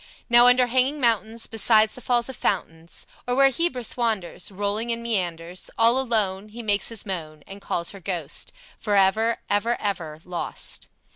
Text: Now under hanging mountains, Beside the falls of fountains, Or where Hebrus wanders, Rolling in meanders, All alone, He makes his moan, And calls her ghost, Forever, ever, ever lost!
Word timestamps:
Now 0.31 0.47
under 0.47 0.65
hanging 0.65 0.99
mountains, 0.99 1.45
Beside 1.45 1.89
the 1.89 2.01
falls 2.01 2.27
of 2.27 2.35
fountains, 2.35 3.05
Or 3.27 3.35
where 3.35 3.49
Hebrus 3.51 3.95
wanders, 3.95 4.49
Rolling 4.51 4.89
in 4.89 5.03
meanders, 5.03 5.69
All 5.77 5.99
alone, 5.99 6.49
He 6.49 6.63
makes 6.63 6.89
his 6.89 7.05
moan, 7.05 7.43
And 7.45 7.61
calls 7.61 7.91
her 7.91 7.99
ghost, 7.99 8.51
Forever, 8.79 9.37
ever, 9.47 9.79
ever 9.79 10.19
lost! 10.25 10.87